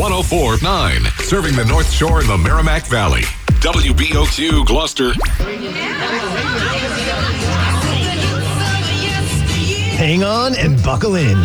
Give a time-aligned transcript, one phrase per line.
[0.00, 3.20] 1049, serving the North Shore and the Merrimack Valley.
[3.60, 5.12] WBOQ Gloucester.
[9.98, 11.36] Hang on and buckle in.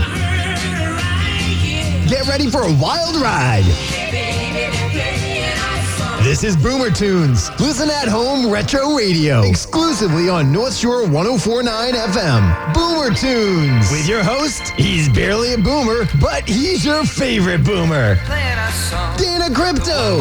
[2.07, 4.04] Get ready for a wild ride.
[6.25, 7.51] This is Boomer Tunes.
[7.59, 9.43] Listen at home retro radio.
[9.43, 12.73] Exclusively on North Shore 1049 FM.
[12.73, 13.91] Boomer Tunes.
[13.91, 18.15] With your host, he's barely a boomer, but he's your favorite boomer.
[18.25, 20.17] Dana Crypto.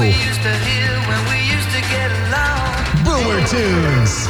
[3.02, 4.28] Boomer Tunes.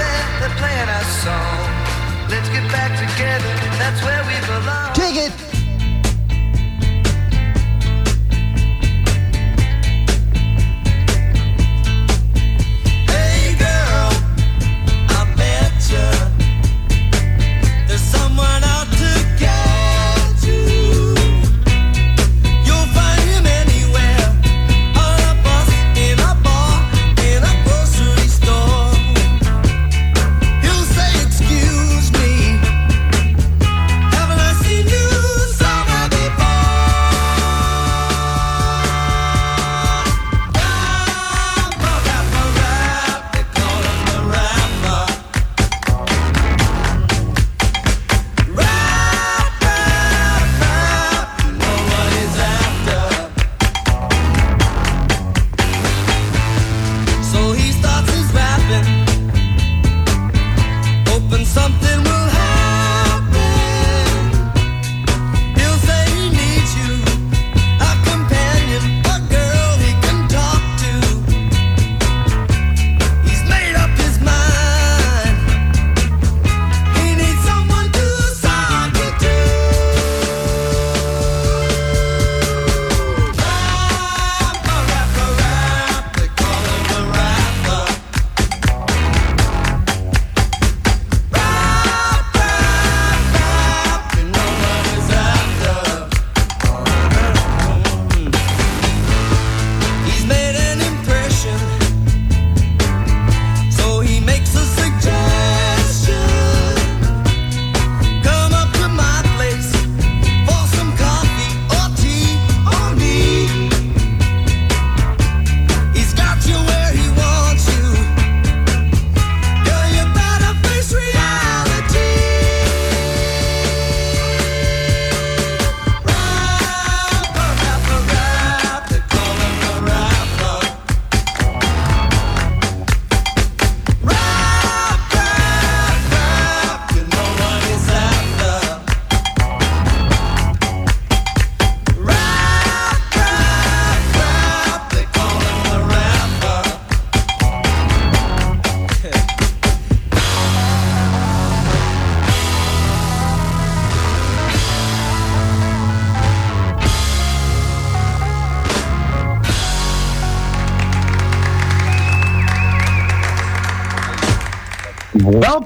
[2.31, 3.51] Let's get back together.
[3.83, 4.95] That's where we belong.
[4.95, 5.54] Take it.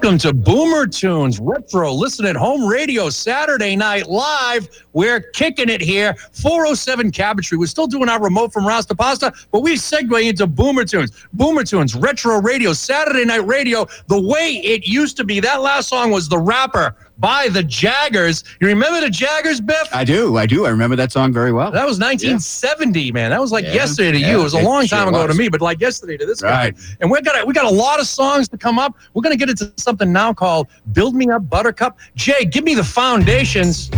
[0.09, 4.67] Welcome to Boomer Tunes Retro Listen at Home Radio Saturday Night Live.
[4.91, 6.15] We're kicking it here.
[6.31, 7.59] 407 Cabotry.
[7.59, 11.11] We're still doing our remote from Rasta Pasta, but we segue into Boomer Tunes.
[11.33, 13.85] Boomer Tunes Retro Radio Saturday Night Radio.
[14.07, 15.39] The way it used to be.
[15.41, 18.43] That last song was The Rapper by the Jaggerz.
[18.61, 19.87] You remember the Jaggerz, Biff?
[19.91, 20.37] I do.
[20.37, 20.65] I do.
[20.65, 21.69] I remember that song very well.
[21.71, 23.29] That was 1970, man.
[23.31, 24.39] That was like Yeah, yesterday to yeah, you.
[24.39, 25.35] It was a it long sure time ago was.
[25.35, 26.75] to me, but like yesterday to this Right.
[26.75, 26.81] guy.
[27.01, 28.95] And we're gonna we got a lot of songs to come up.
[29.13, 32.83] We're gonna get into something now called "Build Me Up, Buttercup." Jay, give me the
[32.83, 33.89] foundations.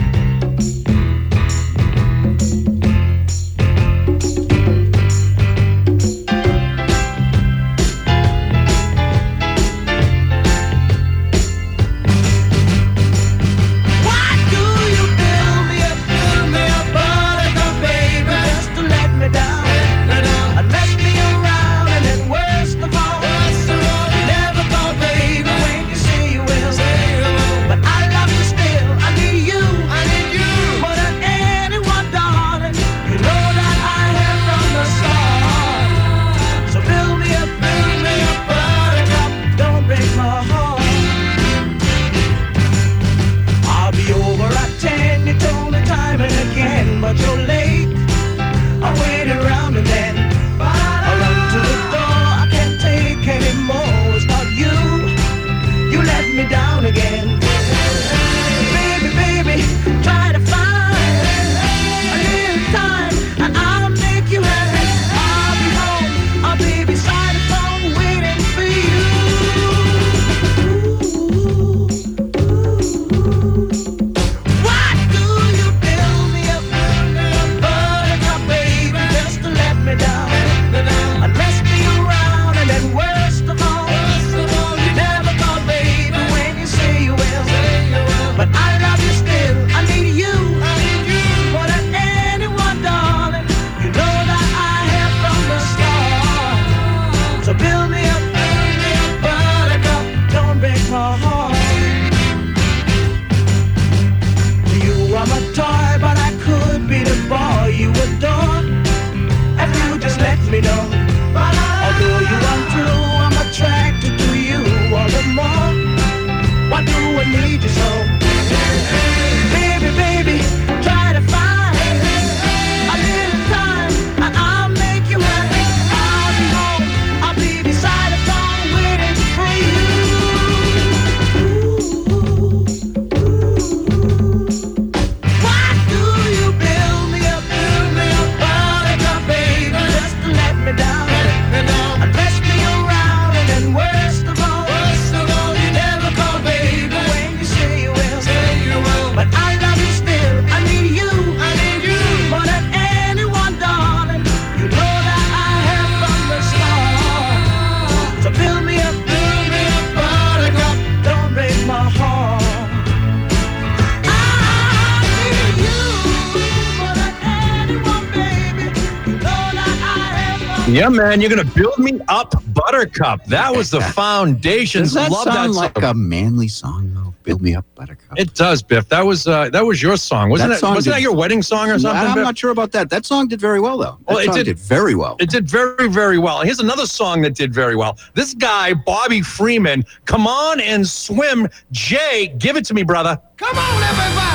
[170.82, 173.24] Yeah, man, you're gonna build me up, Buttercup.
[173.26, 174.82] That was the foundation.
[174.82, 177.14] Does that Love sound that like a manly song though?
[177.22, 178.18] Build me up, Buttercup.
[178.18, 178.90] It does, Biff.
[178.90, 180.60] That was uh, that was your song, wasn't that it?
[180.60, 182.02] Song wasn't did, that your wedding song or something?
[182.02, 182.24] I'm Biff?
[182.24, 182.90] not sure about that.
[182.90, 184.00] That song did very well though.
[184.08, 185.18] That well, it did, did, very well.
[185.20, 186.42] It did very very well.
[186.42, 188.00] Here's another song that did very well.
[188.16, 191.48] This guy, Bobby Freeman, come on and swim.
[191.72, 193.22] Jay, give it to me, brother.
[193.38, 194.31] Come on, everybody.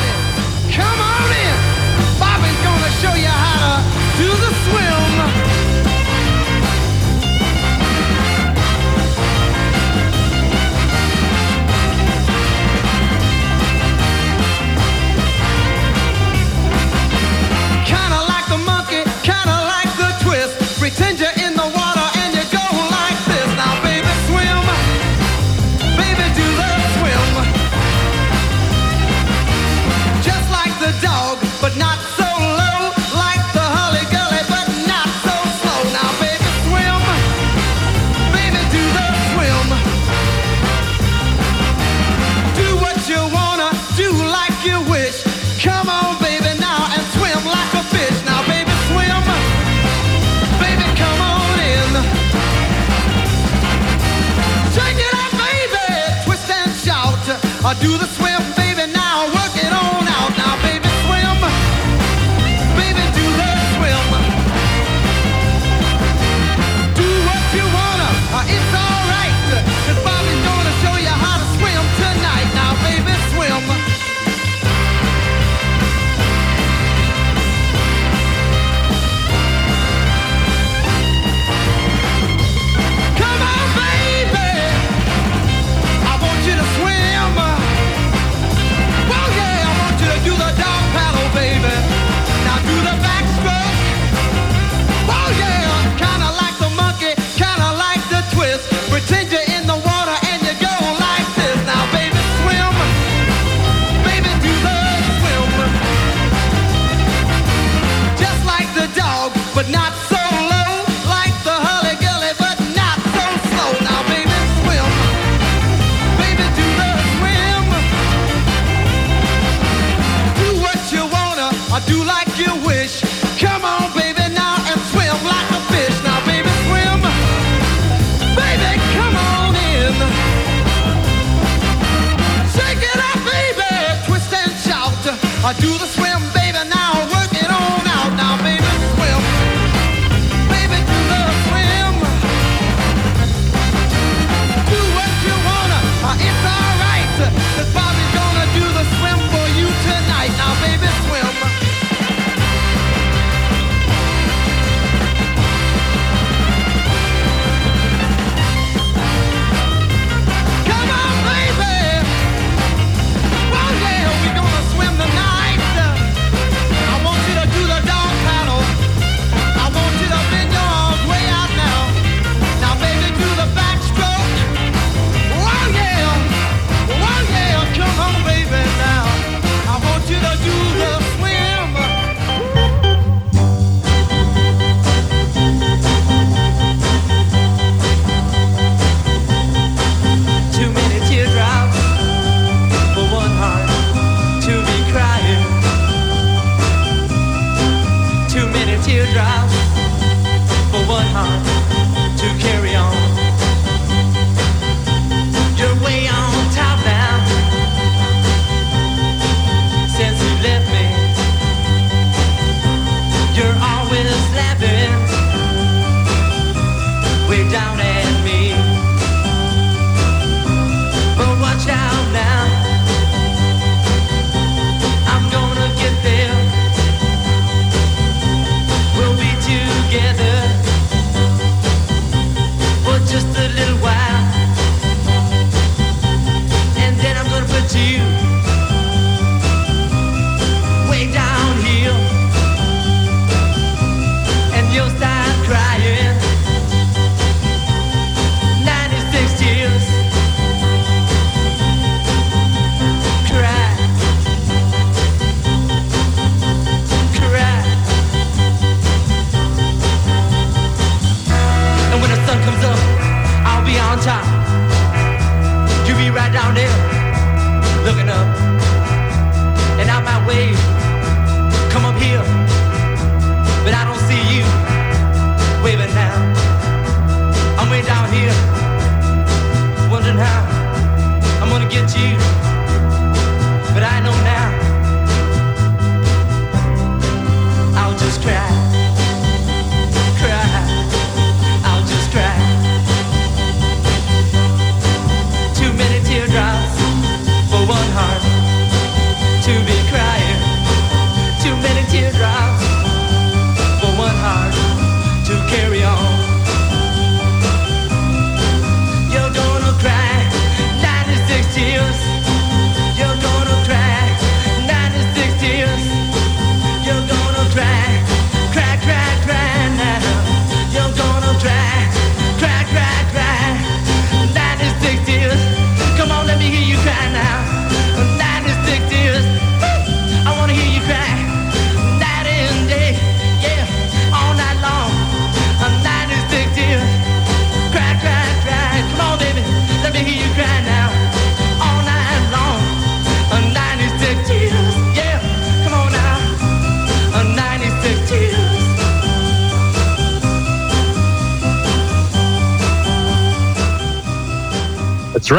[264.07, 264.46] 감.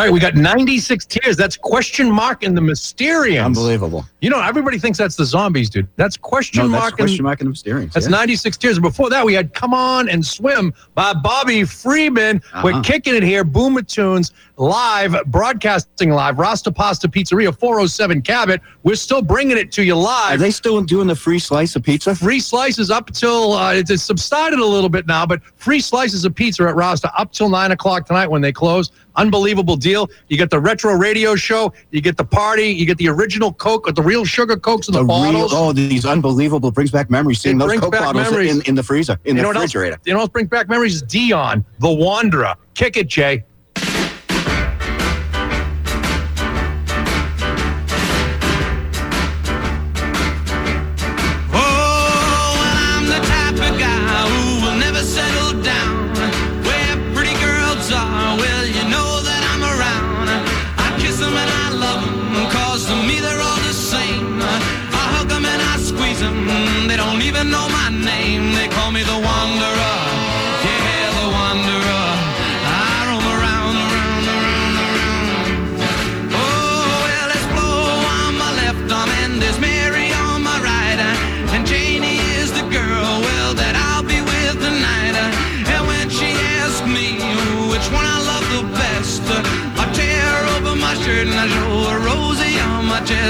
[0.07, 0.13] Right.
[0.13, 1.37] We got 96 tears.
[1.37, 3.45] That's question mark in the Mysterians.
[3.45, 4.05] Unbelievable.
[4.19, 5.87] You know, everybody thinks that's the zombies, dude.
[5.95, 6.95] That's question No, that's mark.
[6.95, 7.93] question in, mark the Mysterians.
[7.93, 8.17] that's yeah.
[8.17, 8.79] 96 tears.
[8.79, 12.41] Before that, we had Come On and Swim by Bobby Freeman.
[12.63, 12.81] We're Uh-huh.
[12.81, 13.43] kicking it here.
[13.43, 16.39] Boomer Tunes live, broadcasting live.
[16.39, 18.59] Rasta Pasta Pizzeria, 407 Cabot.
[18.81, 20.33] We're still bringing it to you live.
[20.33, 22.15] Are they still doing the free slice of pizza?
[22.15, 26.25] Free slices up till uh, it's it's subsided a little bit now, but free slices
[26.25, 28.89] of pizza at Rasta up till nine o'clock tonight when they close.
[29.15, 30.09] Unbelievable deal.
[30.27, 33.87] You get the retro radio show, you get the party, you get the original Coke,
[33.87, 35.51] at the real sugar Cokes in the, The real, bottles.
[35.53, 37.41] oh, these unbelievable brings back memories.
[37.41, 38.55] Seeing It those Coke bottles memories.
[38.57, 39.65] in, in the freezer, in you the what else?
[39.75, 39.99] refrigerator.
[40.05, 41.01] You know what brings back memories?
[41.01, 42.55] Dion, the Wanderer.
[42.73, 43.43] Kick it, Jay.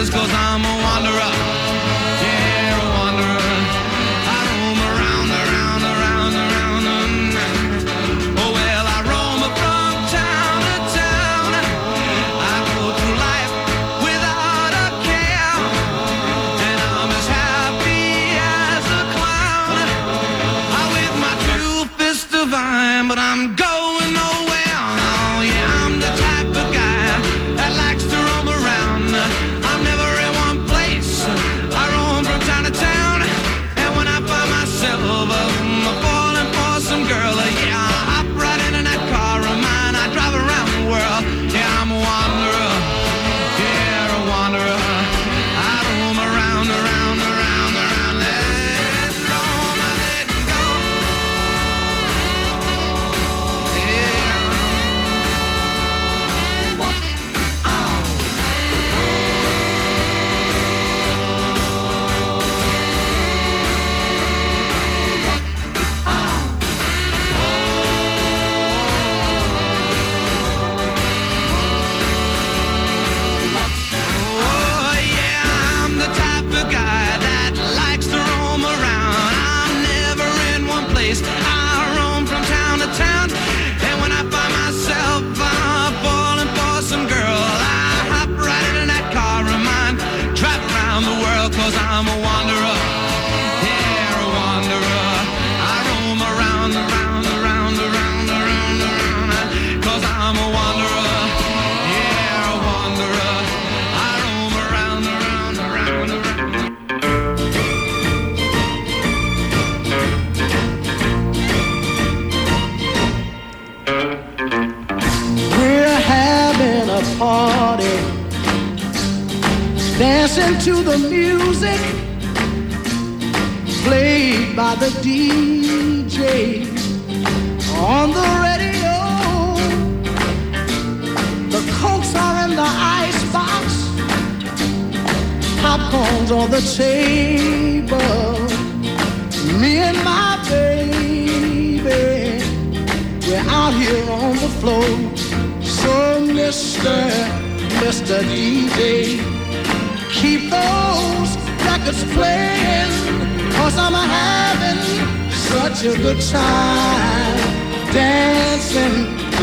[0.10, 0.77] Cause I'm a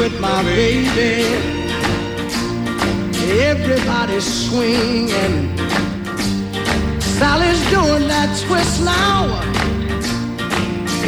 [0.05, 1.25] with my baby.
[3.40, 5.57] Everybody's swinging.
[7.01, 9.40] Sally's doing that twist now.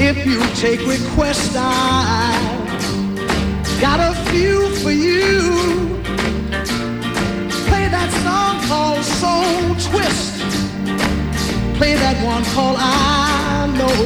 [0.09, 2.39] If you take requests, I
[3.83, 5.43] got a few for you.
[7.69, 10.41] Play that song called Soul Twist.
[11.77, 13.99] Play that one called I Know.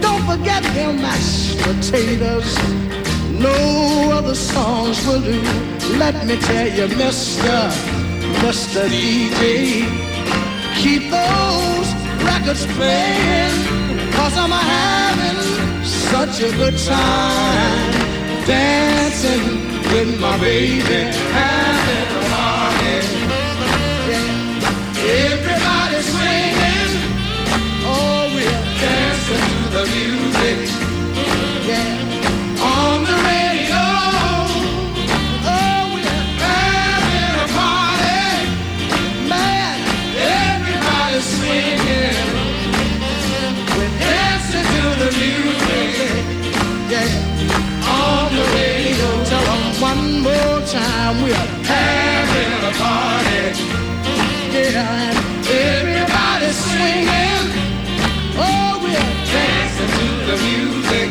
[0.00, 2.87] Don't forget them mashed potatoes.
[3.38, 5.40] No other songs will do.
[5.96, 7.70] Let me tell you, Mr.
[8.42, 8.88] Mr.
[8.88, 9.86] DJ,
[10.82, 11.88] keep those
[12.24, 13.54] records playing.
[14.12, 17.92] Cause I'm having such a good time
[18.46, 19.44] dancing
[19.92, 22.27] with my baby having
[51.08, 53.64] time we're having a party.
[54.52, 57.46] Yeah, and everybody's swinging.
[58.36, 58.92] Oh, we're
[59.32, 61.10] dancing to the music.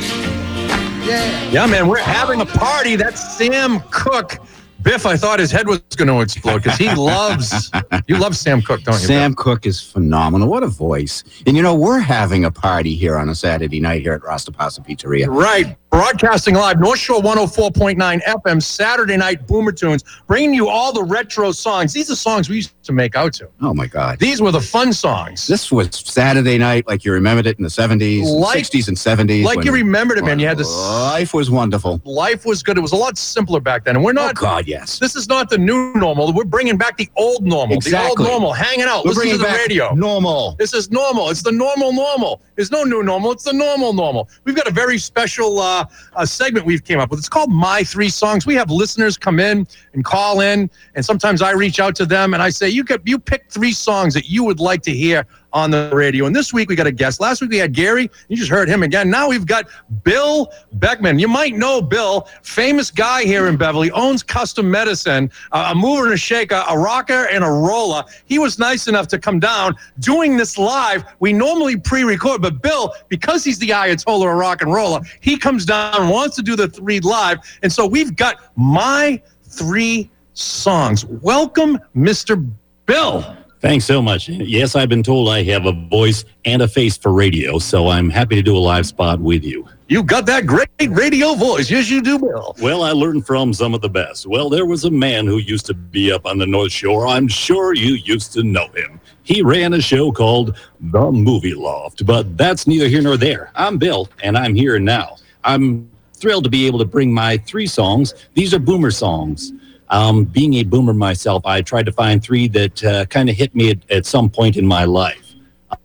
[1.08, 1.50] Yeah.
[1.50, 2.96] Yeah, man, we're having a party.
[2.96, 4.38] That's Sam Cooke.
[4.84, 7.72] Biff, I thought his head was going to explode because he loves,
[8.08, 9.08] you love Sam Cooke, don't you?
[9.08, 10.48] Sam Cooke is phenomenal.
[10.48, 11.24] What a voice.
[11.48, 14.52] And you know, we're having a party here on a Saturday night here at Rasta
[14.52, 15.28] Pasta Pizzeria.
[15.28, 15.76] Right.
[16.02, 21.52] Broadcasting live, North Shore 104.9 FM, Saturday night Boomer Tunes, bringing you all the retro
[21.52, 21.92] songs.
[21.92, 23.50] These are songs we used to make out to.
[23.64, 24.20] Oh my God.
[24.20, 25.48] These were the fun songs.
[25.48, 29.44] This was Saturday night like you remembered it in the 70s, Like- 60s, and 70s.
[29.44, 30.38] like you remembered it, man.
[30.38, 32.00] You had this- Life was wonderful.
[32.06, 32.78] Life was good.
[32.78, 33.96] It was a lot simpler back then.
[33.96, 35.00] And we're Oh, not, God, yes.
[35.00, 36.32] this is not the new normal.
[36.32, 37.76] We're bringing back the old normal.
[37.76, 38.24] Exactly.
[38.24, 39.96] The old normal, hanging out, We're listening to the radio.
[39.96, 40.56] normal.
[40.60, 41.32] This is normal.
[41.32, 42.40] It's the normal normal.
[42.56, 43.32] There's no new normal.
[43.32, 44.30] It's the normal normal.
[44.46, 47.20] We've got a very special uh, uh, segment we've came up with.
[47.20, 48.46] It's called My Three Songs.
[48.46, 52.34] We have listeners come in and call in, and sometimes I reach out to them
[52.34, 55.26] and I say, "You could you pick three songs that you would like to hear
[55.54, 57.20] on the radio." And this week we got a guest.
[57.20, 58.10] Last week we had Gary.
[58.28, 59.10] You just heard him again.
[59.10, 59.68] Now we've got
[60.04, 61.20] Bill Beckman.
[61.20, 66.14] You might know Bill, famous guy here in Beverly, owns Custom Medicine, a mover and
[66.14, 68.04] a shaker, a rocker and a roller.
[68.26, 71.04] He was nice enough to come down doing this live.
[71.20, 75.66] We normally pre-record, but Bill, because he's the Ayatollah of rock and roller, he comes
[75.66, 81.06] down, and wants to do the three live, and so we've got my three songs.
[81.06, 82.50] Welcome, Mr.
[82.88, 83.37] Bill.
[83.60, 84.30] Thanks so much.
[84.30, 88.08] Yes, I've been told I have a voice and a face for radio, so I'm
[88.08, 89.68] happy to do a live spot with you.
[89.88, 91.72] You've got that great radio voice.
[91.72, 92.56] Yes, you do, Bill.
[92.62, 94.28] Well, I learned from some of the best.
[94.28, 97.08] Well, there was a man who used to be up on the North Shore.
[97.08, 99.00] I'm sure you used to know him.
[99.24, 103.52] He ran a show called The Movie Loft, but that's neither here nor there.
[103.56, 105.18] I'm Bill, and I'm here now.
[105.44, 108.14] I'm thrilled to be able to bring my three songs.
[108.36, 109.52] These are boomer songs.
[109.90, 113.56] Um, being a boomer myself, I tried to find three that uh, kind of hit
[113.56, 115.36] me at, at some point in my life.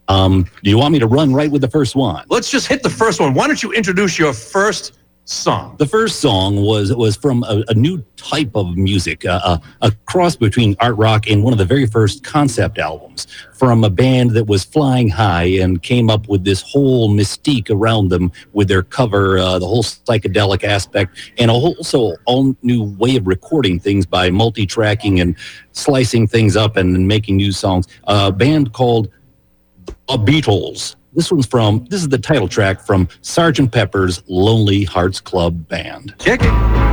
[0.07, 2.25] Um, do you want me to run right with the first one?
[2.29, 3.33] Let's just hit the first one.
[3.33, 5.75] Why don't you introduce your first song?
[5.77, 9.91] The first song was was from a, a new type of music, uh, a, a
[10.05, 14.31] cross between art rock and one of the very first concept albums from a band
[14.31, 18.83] that was flying high and came up with this whole mystique around them with their
[18.83, 23.79] cover, uh, the whole psychedelic aspect, and a whole also all new way of recording
[23.79, 25.35] things by multi-tracking and
[25.71, 27.87] slicing things up and making new songs.
[28.05, 29.09] A band called
[29.85, 30.95] the Beatles.
[31.15, 33.71] This one's from, this is the title track from Sgt.
[33.71, 36.15] Pepper's Lonely Hearts Club Band.
[36.17, 36.41] Kick.
[36.43, 36.92] It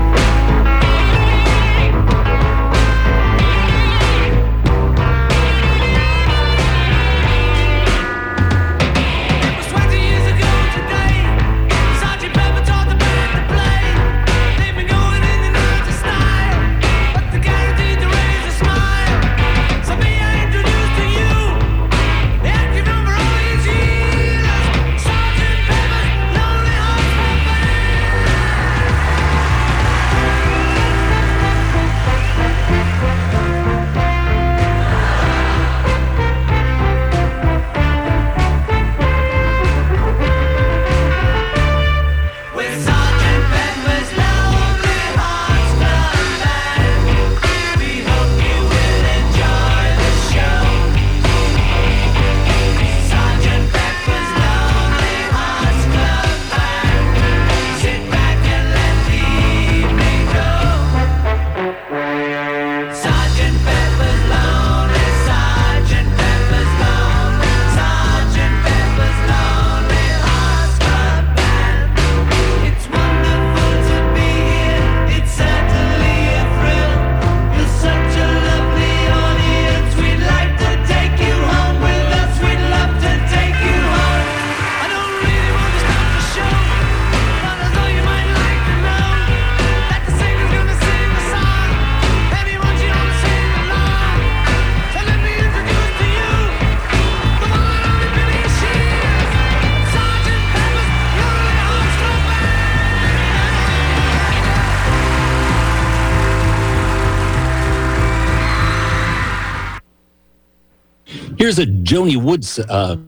[111.40, 112.98] Here's a Joni Woods, uh,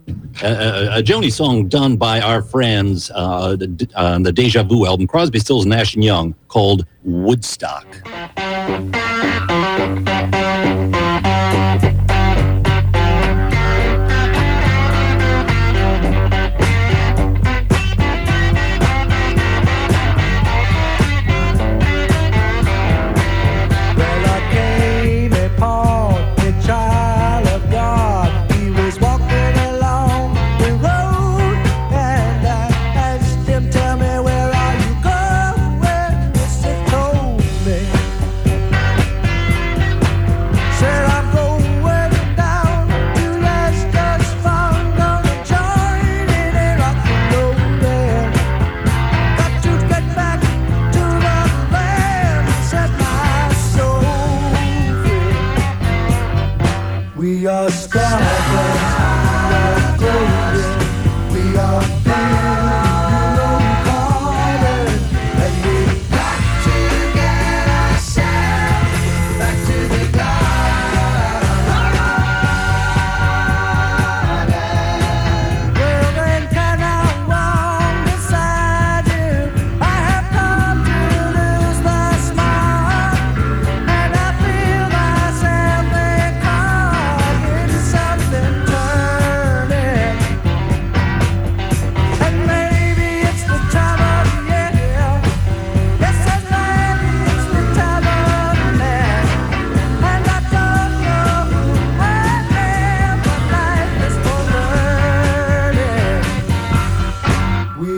[0.43, 5.07] a, a, Joni song done by our friends uh, on uh, the Deja Vu album,
[5.07, 7.85] Crosby, Stills, Nash and Young, called Woodstock.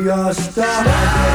[0.04, 1.33] you're star.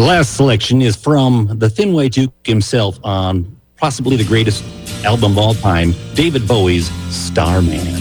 [0.00, 4.64] The last selection is from the Thin White Duke himself on possibly the greatest
[5.04, 7.99] album of all time, David Bowie's Starman.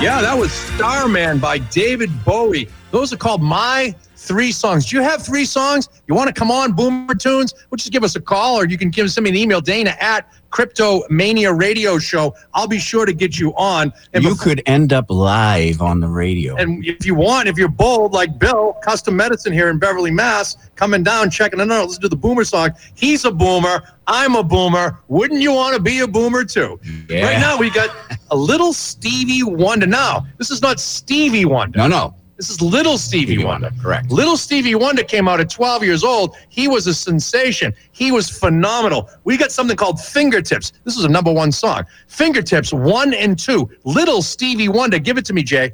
[0.00, 2.70] Yeah, that was Starman by David Bowie.
[2.90, 4.84] Those are called My Three Songs.
[4.86, 5.88] Do you have three songs?
[6.06, 7.54] You want to come on Boomer Tunes?
[7.70, 9.96] Well, just give us a call or you can give send me an email, Dana
[9.98, 12.34] at Cryptomania Radio Show.
[12.52, 13.92] I'll be sure to get you on.
[14.12, 16.54] And you before- could end up live on the radio.
[16.56, 20.56] and if you want, if you're bold like Bill, Custom Medicine here in Beverly, Mass,
[20.76, 22.70] coming down, checking it out, listen to the Boomer song.
[22.94, 23.82] He's a boomer.
[24.06, 24.98] I'm a boomer.
[25.08, 26.78] Wouldn't you want to be a boomer too?
[27.08, 27.26] Yeah.
[27.26, 27.90] Right now, we got
[28.30, 29.86] a little Stevie Wonder.
[29.86, 31.78] Now, this is not Stevie Wonder.
[31.78, 32.14] no, no.
[32.40, 33.66] This is little Stevie, Stevie Wonder.
[33.66, 34.10] Wonder, correct.
[34.10, 36.34] Little Stevie Wonder came out at 12 years old.
[36.48, 37.74] He was a sensation.
[37.92, 39.10] He was phenomenal.
[39.24, 40.72] We got something called Fingertips.
[40.84, 41.84] This is a number one song.
[42.08, 43.68] Fingertips, one and two.
[43.84, 44.98] Little Stevie Wonder.
[44.98, 45.72] Give it to me, Jay.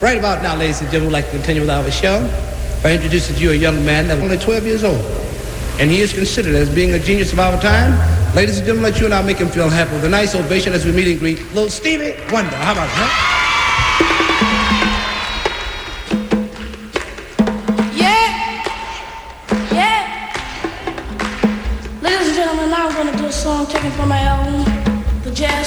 [0.00, 2.22] Right about now, ladies and gentlemen, we'd like to continue with our show
[2.82, 5.04] by introducing to you a young man that's only 12 years old.
[5.78, 7.92] And he is considered as being a genius of our time.
[8.34, 10.72] Ladies and gentlemen, let you and I make him feel happy with a nice ovation
[10.72, 12.56] as we meet and greet little Stevie Wonder.
[12.56, 13.43] How about that?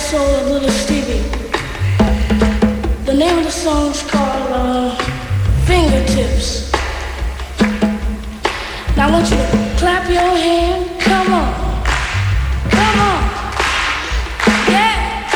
[0.08, 1.22] Soul of Little Stevie.
[3.04, 4.96] The name of the song is called uh,
[5.65, 6.72] Fingertips.
[8.96, 11.02] Now I want you to clap your hand.
[11.02, 11.84] Come on.
[12.72, 13.22] Come on.
[14.72, 15.28] Yeah.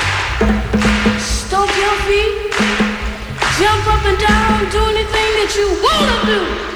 [1.20, 2.54] Stomp your feet.
[3.60, 4.72] Jump up and down.
[4.72, 6.71] Do anything that you want to do.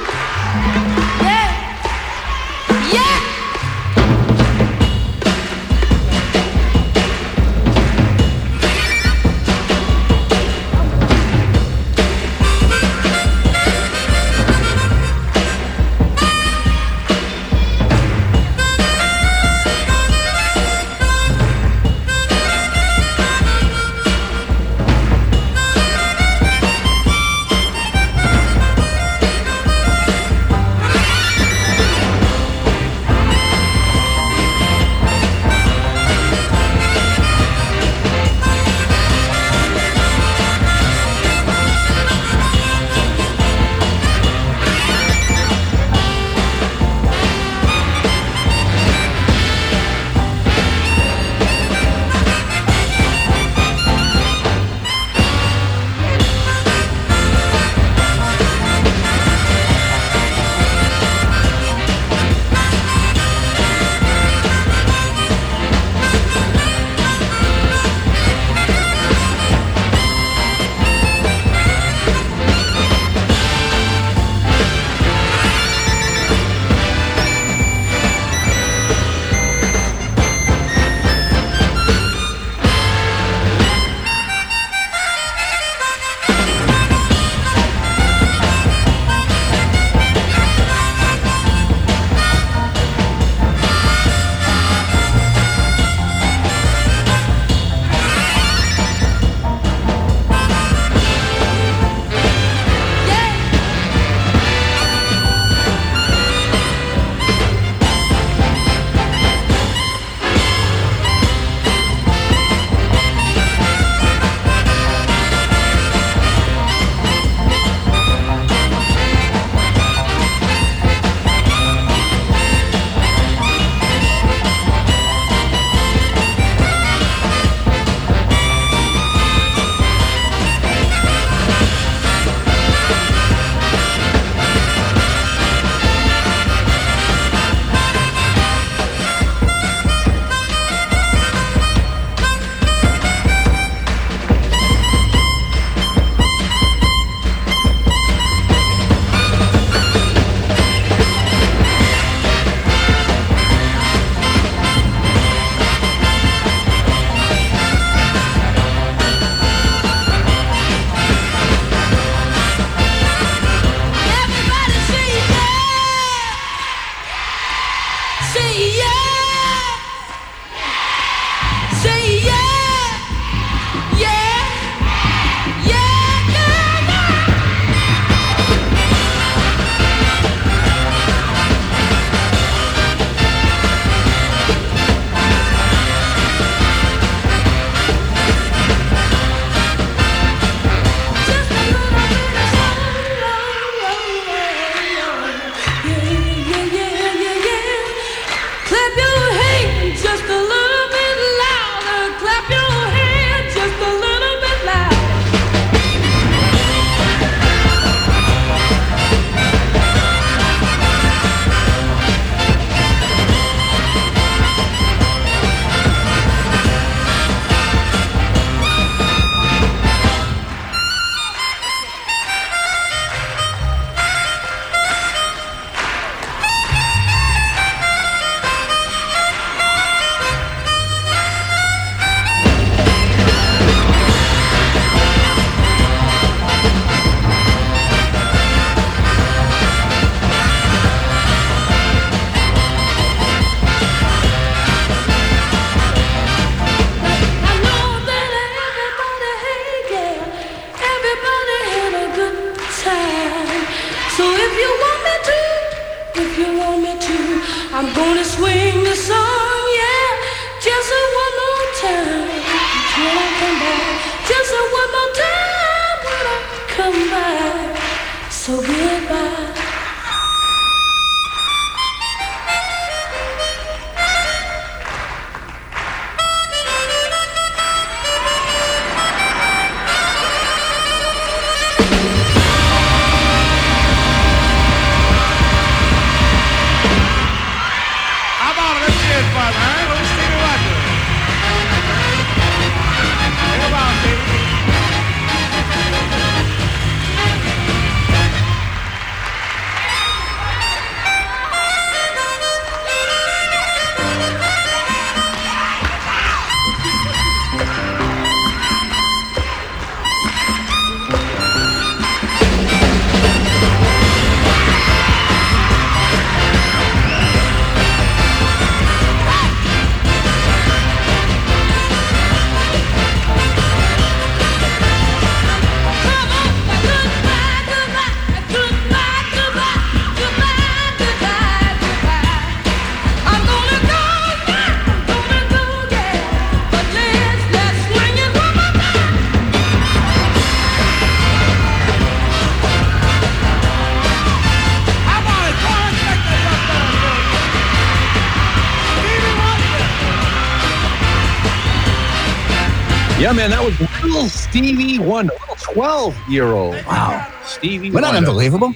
[353.26, 356.76] Yeah, man, that was little Stevie Wonder, little 12 year old.
[356.86, 357.28] Wow.
[357.44, 358.30] Stevie Wasn't that Wonder.
[358.30, 358.72] unbelievable?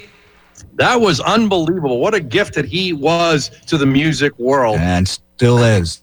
[0.74, 2.00] That was unbelievable.
[2.00, 6.02] What a gift that he was to the music world And still is.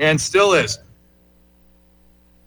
[0.00, 0.80] and still is.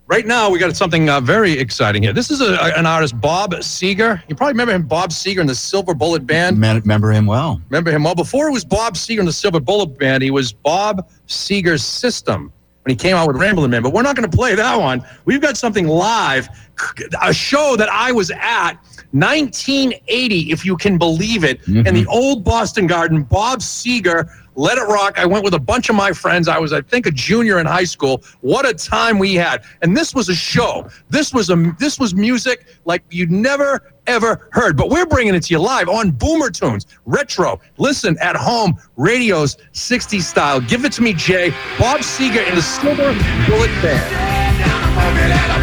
[0.08, 2.12] Right now, we got something uh, very exciting here.
[2.12, 4.22] This is a, an artist, Bob Seger.
[4.28, 6.58] You probably remember him, Bob Seger, in the Silver Bullet Band.
[6.60, 7.62] Men- Remember him well.
[7.70, 8.16] Remember him well.
[8.16, 12.52] Before it was Bob Seger and the Silver Bullet Band, he was Bob Seger's System
[12.90, 13.84] when he came out with Ramblin' Man.
[13.84, 15.06] But we're not going to play that one.
[15.26, 16.50] We've got something live,
[17.22, 18.74] a show that I was at
[19.12, 22.10] 1980, if you can believe it, in the mm-hmm.
[22.10, 23.24] old Boston Garden.
[23.24, 25.18] Bob Seger, Let It Rock.
[25.18, 26.48] I went with a bunch of my friends.
[26.48, 28.24] I was, I think, a junior in high school.
[28.42, 29.64] What a time we had!
[29.82, 30.88] And this was a show.
[31.10, 34.78] This was a this was music like you'd never ever heard.
[34.78, 37.60] But we're bringing it to you live on Boomer Tunes, retro.
[37.78, 40.62] Listen at home, radios 60 style.
[40.62, 41.50] Give it to me, Jay.
[41.80, 43.14] Bob Seger in the Silver
[43.48, 45.59] Bullet Band.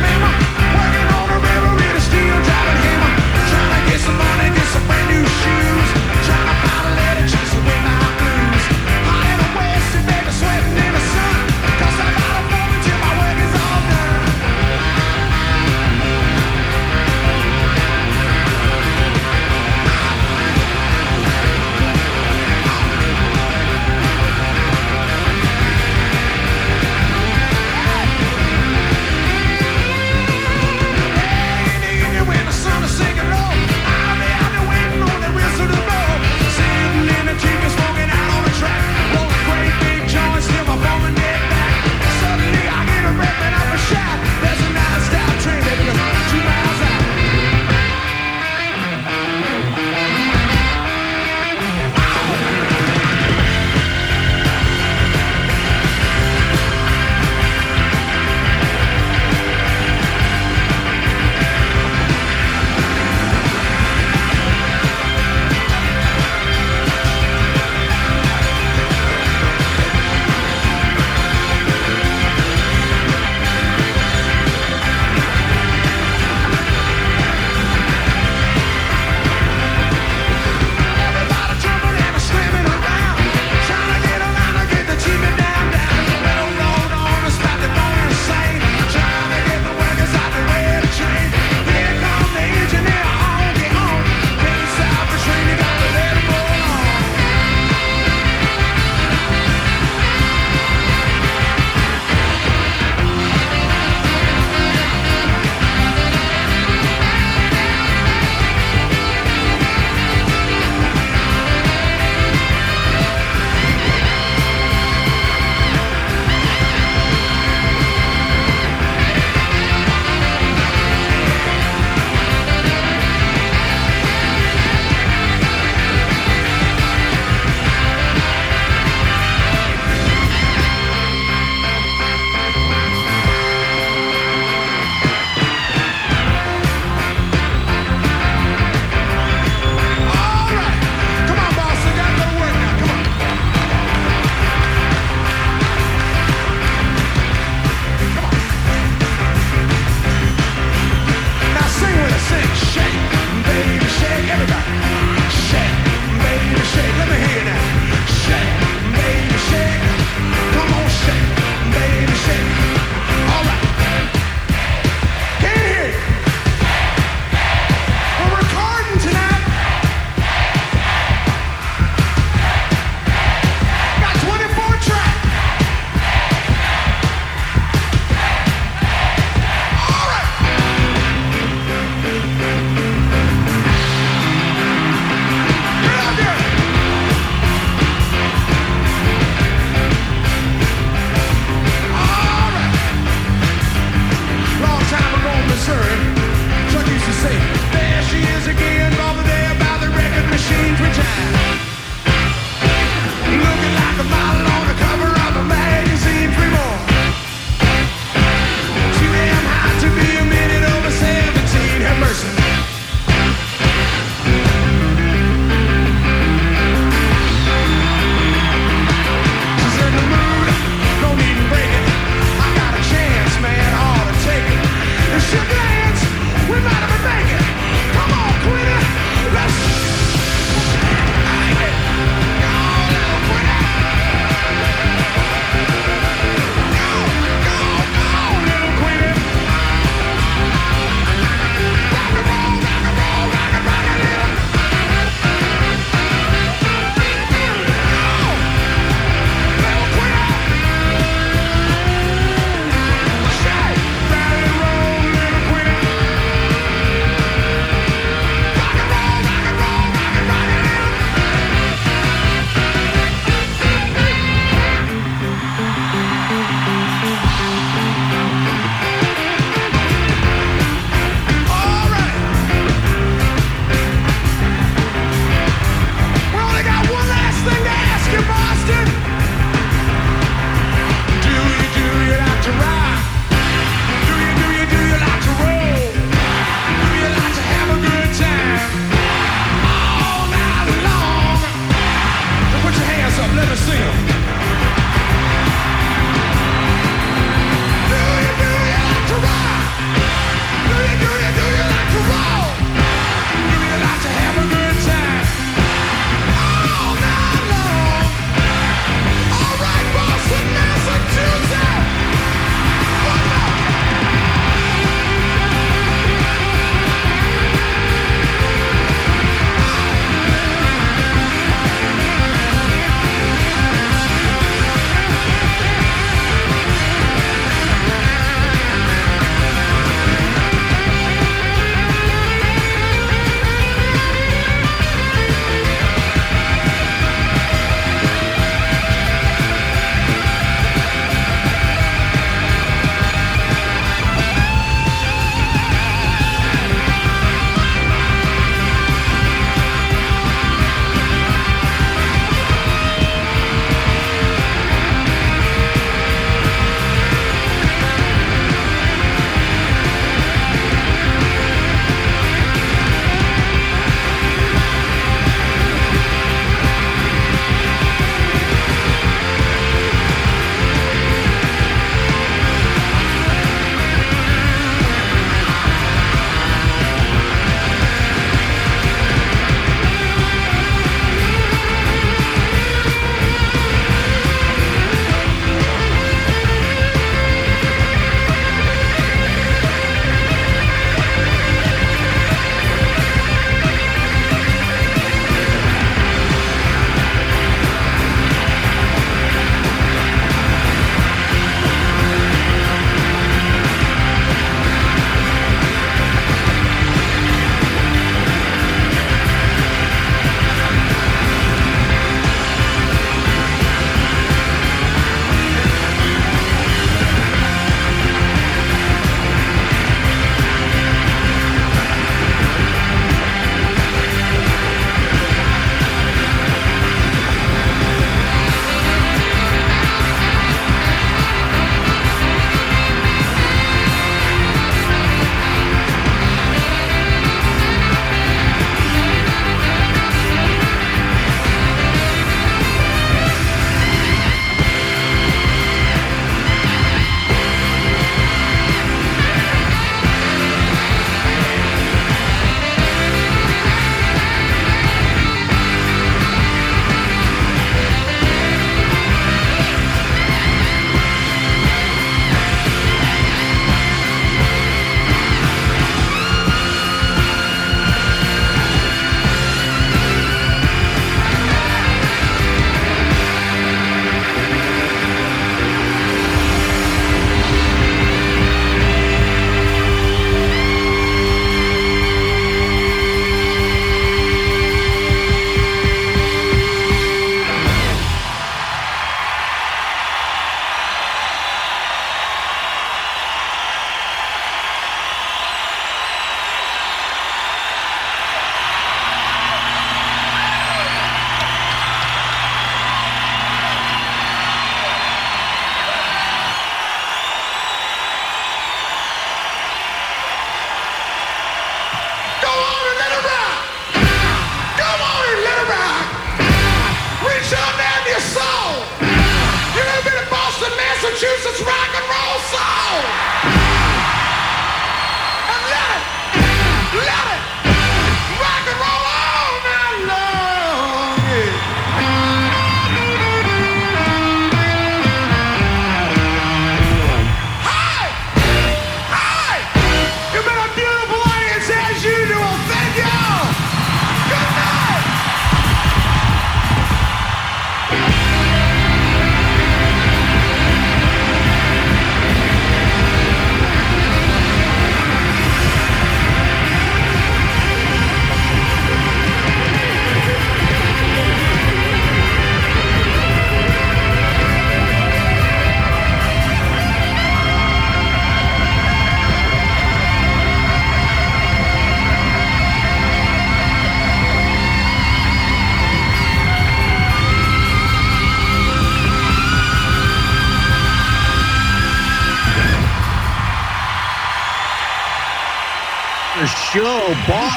[587.26, 587.53] Bob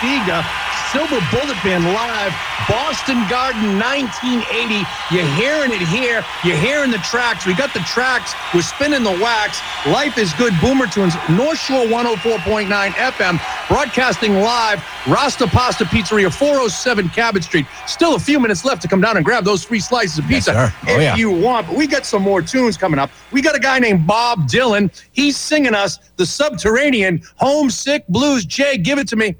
[0.00, 0.44] Seger,
[0.92, 2.32] Silver Bullet Band live,
[2.66, 4.84] Boston Garden 1980.
[5.12, 6.24] You're hearing it here.
[6.42, 7.44] You're hearing the tracks.
[7.46, 8.32] We got the tracks.
[8.54, 9.60] We're spinning the wax.
[9.86, 10.54] Life is good.
[10.62, 14.82] Boomer Tunes, North Shore 104.9 FM, broadcasting live.
[15.06, 17.66] Rasta Pasta Pizzeria, 407 Cabot Street.
[17.86, 20.52] Still a few minutes left to come down and grab those three slices of pizza
[20.52, 20.72] sir.
[20.86, 21.16] Oh, if yeah.
[21.16, 21.66] you want.
[21.66, 23.10] But we got some more tunes coming up.
[23.30, 24.90] We got a guy named Bob Dylan.
[25.12, 28.46] He's singing us the Subterranean Homesick Blues.
[28.46, 29.36] Jay, give it to me.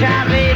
[0.00, 0.47] Coat,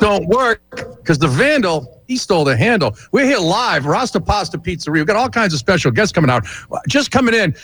[0.00, 0.60] Don't work
[0.96, 2.96] because the vandal, he stole the handle.
[3.12, 4.92] We're here live, Rasta Pasta Pizzeria.
[4.92, 6.46] We've got all kinds of special guests coming out.
[6.88, 7.54] Just coming in,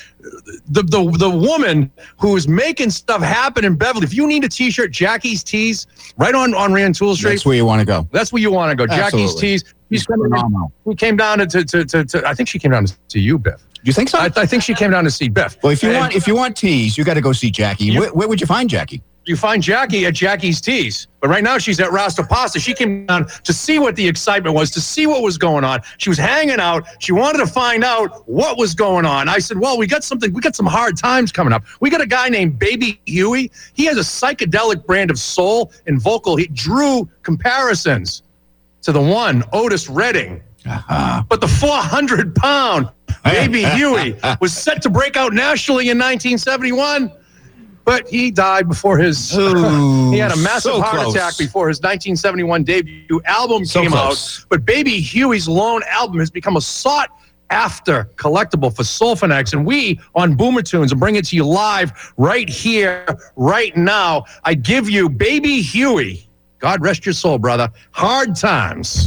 [0.68, 4.04] the the the woman who is making stuff happen in Beverly.
[4.04, 7.30] If you need a t-shirt, Jackie's Tees, right on, on Rantoul Street.
[7.30, 8.08] That's where you want to go.
[8.10, 8.86] That's where you want to go.
[8.86, 9.64] Jackie's Tees.
[9.92, 10.72] She's coming phenomenal.
[10.84, 13.38] Who came down to, to, to, to, I think she came down to see you,
[13.38, 13.62] Biff.
[13.74, 14.18] Do you think so?
[14.18, 15.56] I, I think she came down to see Biff.
[15.62, 17.84] well, if you And- want, if you want tees, you got to go see Jackie.
[17.84, 19.02] You- Where, where would you find Jackie?
[19.26, 21.08] You find Jackie at Jackie's Tees.
[21.20, 22.60] But right now she's at Rasta Pasta.
[22.60, 25.80] She came down to see what the excitement was, to see what was going on.
[25.96, 26.86] She was hanging out.
[26.98, 29.28] She wanted to find out what was going on.
[29.28, 31.64] I said, Well, we got something, we got some hard times coming up.
[31.80, 33.50] We got a guy named Baby Huey.
[33.72, 36.36] He has a psychedelic brand of soul and vocal.
[36.36, 38.22] He drew comparisons
[38.82, 40.42] to the one, Otis Redding.
[40.66, 41.22] Uh-huh.
[41.28, 42.88] But the 400 pound
[43.22, 47.10] Baby Huey was set to break out nationally in 1971.
[47.84, 49.36] But he died before his.
[49.36, 51.14] Ooh, he had a massive so heart close.
[51.14, 54.40] attack before his 1971 debut album So came close.
[54.40, 54.46] out.
[54.48, 57.10] But Baby Huey's lone album has become a sought
[57.50, 59.52] after collectible for Soul Fanatics.
[59.52, 63.06] And we on Boomer Tunes and bring it to you live right here,
[63.36, 64.24] right now.
[64.44, 66.28] I give you Baby Huey.
[66.58, 67.70] God rest your soul, brother.
[67.90, 69.04] Hard times.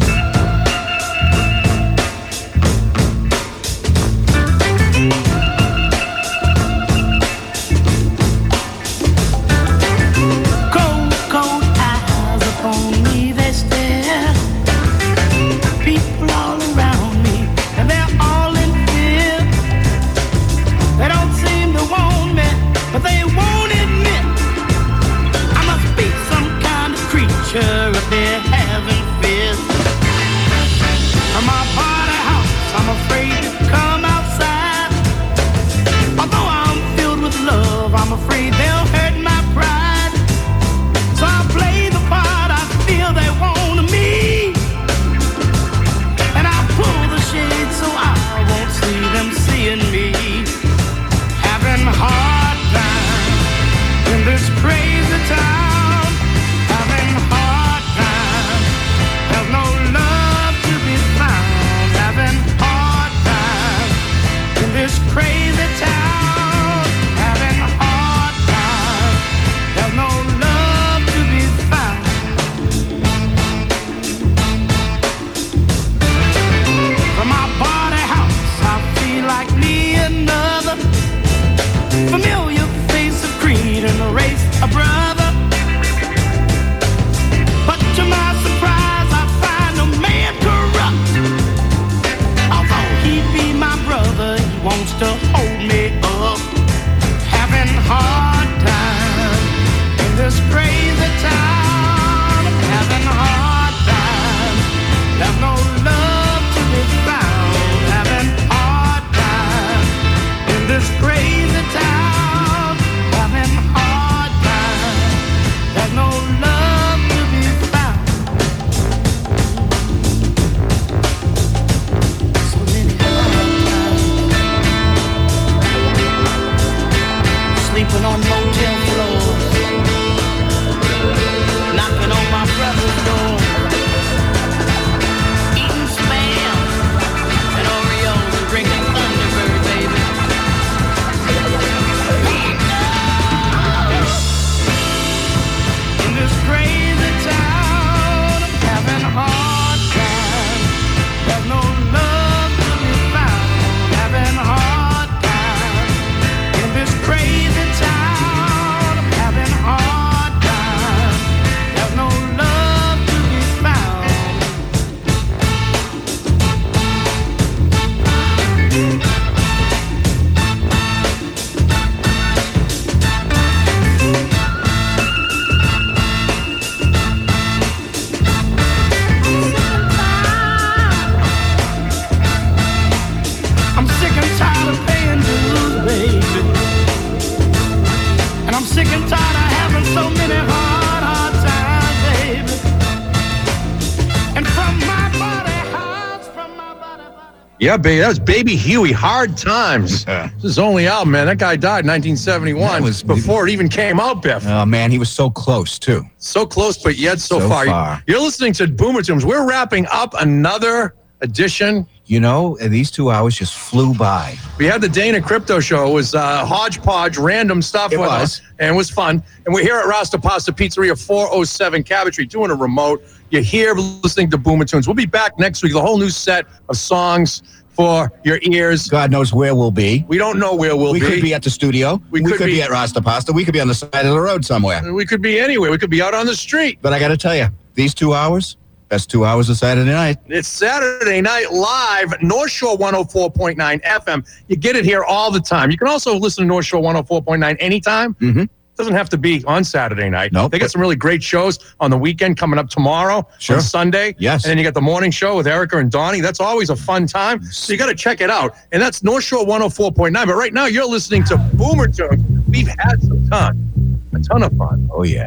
[197.68, 198.94] Yeah, baby, that was Baby Huey.
[198.94, 200.06] Hard times.
[200.06, 201.28] this is his only album, man.
[201.28, 202.62] That guy died in 1971.
[202.66, 204.48] That was- before it even came out, Biff.
[204.48, 206.06] Oh man, he was so close too.
[206.18, 207.66] So close, but yet so, So far.
[207.66, 208.02] far.
[208.08, 209.26] You're listening to Boomer Tunes.
[209.26, 211.86] We're wrapping up another edition.
[212.06, 214.38] You know, these two hours just flew by.
[214.58, 215.90] We had the Dana Crypto Show.
[215.90, 218.22] It was uh, hodgepodge, random stuff It with was.
[218.40, 219.22] us, and it was fun.
[219.46, 223.04] And we're here at Rasta Pasta Pizzeria, 407 Cabot Street, doing a remote.
[223.30, 224.88] You're here listening to Boomer Tunes.
[224.88, 225.74] We'll be back next week.
[225.74, 228.88] The whole new set of songs for your ears.
[228.88, 230.06] God knows where we'll be.
[230.08, 231.06] We don't know where we'll we be.
[231.06, 232.02] We could be at the studio.
[232.10, 233.32] We We, could could, be- be, at Rasta Pasta.
[233.34, 234.94] We could be on the side of the road somewhere.
[234.94, 235.70] we could be anywhere.
[235.72, 236.80] We could be out on the street.
[236.82, 238.58] But I got to tell you, these two hours,
[238.90, 240.18] best two hours of Saturday night.
[240.28, 244.28] It's Saturday Night Live, North Shore 104.9 FM.
[244.48, 245.70] You get it here all the time.
[245.70, 248.14] You can also listen to North Shore 104.9 anytime.
[248.16, 248.44] Mm-hmm.
[248.78, 250.32] Doesn't have to be on Saturday night.
[250.32, 250.52] Nope.
[250.52, 253.56] They got some really great shows on the weekend coming up tomorrow, Sure.
[253.58, 254.16] on Sunday.
[254.20, 254.44] Yes.
[254.46, 256.22] And then you got the morning show with Erica and Donnie.
[256.22, 257.44] That's always a fun time.
[257.46, 258.56] So you got to check it out.
[258.72, 260.14] And that's North Shore 104.9.
[260.14, 262.22] But right now, you're listening to Boomer Tunes.
[262.48, 264.88] We've had some fun, a ton of fun.
[264.94, 265.26] Oh yeah.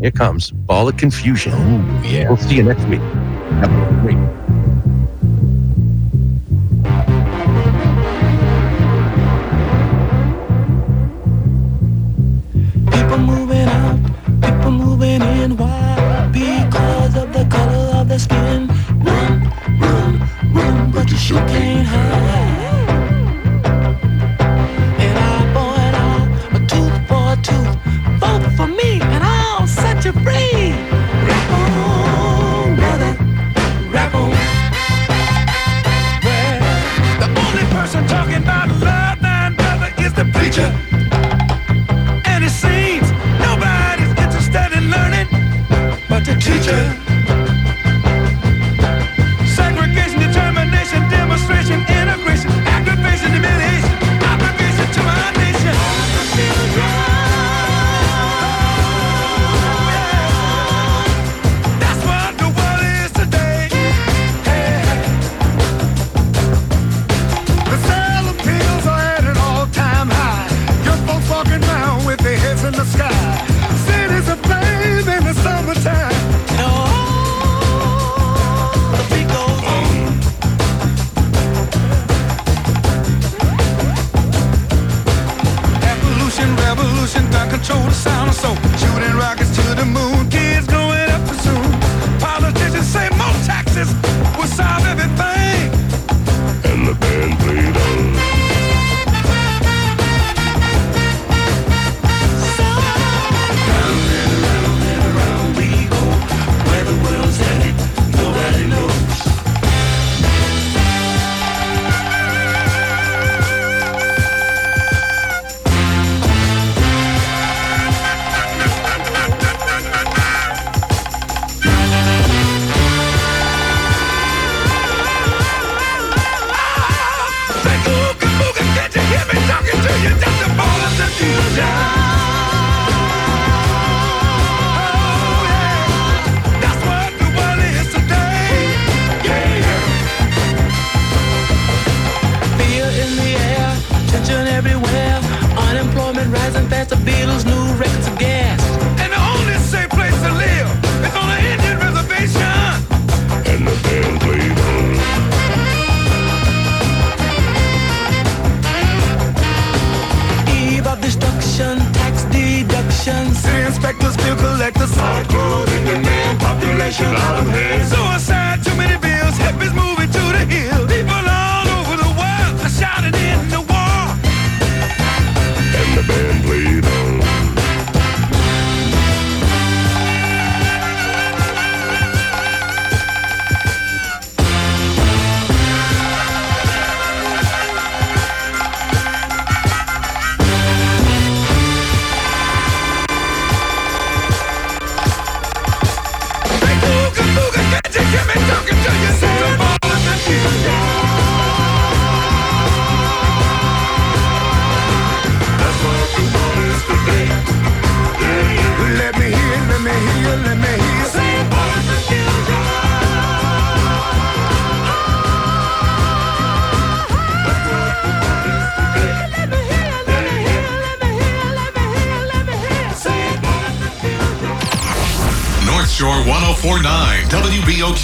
[0.00, 1.52] Here comes Ball of Confusion.
[1.54, 2.28] Oh yeah.
[2.28, 3.00] We'll see you next week.
[3.00, 4.16] Have a great
[21.30, 22.27] you can't hide.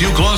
[0.05, 0.34] WBOQ Gloucester.